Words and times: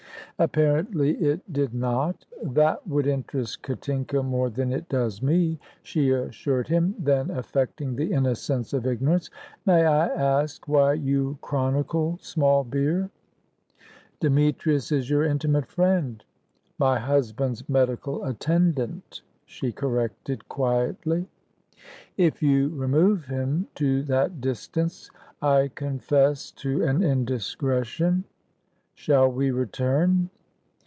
Apparently 0.39 1.11
it 1.17 1.53
did 1.53 1.71
not. 1.71 2.25
"That 2.41 2.87
would 2.87 3.05
interest 3.05 3.61
Katinka 3.61 4.23
more 4.23 4.49
than 4.49 4.73
it 4.73 4.89
does 4.89 5.21
me," 5.21 5.59
she 5.83 6.09
assured 6.09 6.67
him; 6.67 6.95
then, 6.97 7.29
affecting 7.29 7.95
the 7.95 8.11
innocence 8.11 8.73
of 8.73 8.87
ignorance, 8.87 9.29
"May 9.67 9.85
I 9.85 10.07
ask 10.07 10.67
why 10.67 10.93
you 10.93 11.37
chronicle 11.41 12.17
small 12.23 12.63
beer?" 12.63 13.11
"Demetrius 14.19 14.91
is 14.91 15.11
your 15.11 15.23
intimate 15.25 15.67
friend." 15.67 16.23
"My 16.79 16.97
husband's 16.97 17.69
medical 17.69 18.25
attendant," 18.25 19.21
she 19.45 19.71
corrected 19.71 20.49
quietly. 20.49 21.27
"If 22.17 22.41
you 22.41 22.69
remove 22.69 23.25
him 23.27 23.67
to 23.75 24.01
that 24.05 24.41
distance, 24.41 25.11
I 25.39 25.69
confess 25.75 26.49
to 26.53 26.81
an 26.81 27.03
indiscretion. 27.03 28.23
Shall 28.93 29.31
we 29.31 29.49
return?" 29.49 30.29